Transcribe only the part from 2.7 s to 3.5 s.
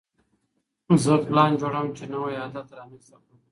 رامنځته کړم.